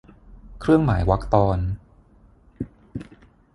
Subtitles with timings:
[0.59, 1.59] เครื่องหมายวรรคตอน